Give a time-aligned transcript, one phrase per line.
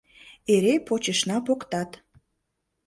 [0.53, 1.91] Эре почешна поктат.